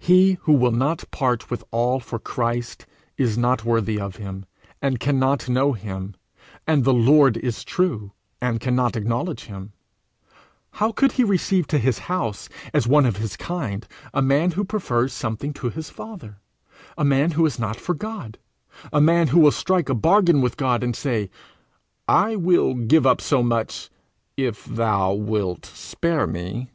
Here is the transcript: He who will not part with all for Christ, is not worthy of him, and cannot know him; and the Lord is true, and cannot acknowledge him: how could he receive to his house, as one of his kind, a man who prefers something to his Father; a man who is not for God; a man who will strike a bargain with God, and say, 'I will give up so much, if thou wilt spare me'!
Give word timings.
He 0.00 0.32
who 0.42 0.54
will 0.54 0.72
not 0.72 1.08
part 1.12 1.48
with 1.48 1.62
all 1.70 2.00
for 2.00 2.18
Christ, 2.18 2.86
is 3.16 3.38
not 3.38 3.64
worthy 3.64 4.00
of 4.00 4.16
him, 4.16 4.46
and 4.82 4.98
cannot 4.98 5.48
know 5.48 5.74
him; 5.74 6.16
and 6.66 6.82
the 6.82 6.92
Lord 6.92 7.36
is 7.36 7.62
true, 7.62 8.10
and 8.40 8.58
cannot 8.58 8.96
acknowledge 8.96 9.44
him: 9.44 9.70
how 10.72 10.90
could 10.90 11.12
he 11.12 11.22
receive 11.22 11.68
to 11.68 11.78
his 11.78 12.00
house, 12.10 12.48
as 12.74 12.88
one 12.88 13.06
of 13.06 13.18
his 13.18 13.36
kind, 13.36 13.86
a 14.12 14.20
man 14.20 14.50
who 14.50 14.64
prefers 14.64 15.12
something 15.12 15.52
to 15.52 15.68
his 15.70 15.88
Father; 15.88 16.40
a 16.98 17.04
man 17.04 17.30
who 17.30 17.46
is 17.46 17.60
not 17.60 17.76
for 17.76 17.94
God; 17.94 18.38
a 18.92 19.00
man 19.00 19.28
who 19.28 19.38
will 19.38 19.52
strike 19.52 19.88
a 19.88 19.94
bargain 19.94 20.40
with 20.40 20.56
God, 20.56 20.82
and 20.82 20.96
say, 20.96 21.30
'I 22.08 22.34
will 22.34 22.74
give 22.74 23.06
up 23.06 23.20
so 23.20 23.40
much, 23.40 23.88
if 24.36 24.64
thou 24.64 25.12
wilt 25.12 25.64
spare 25.64 26.26
me'! 26.26 26.72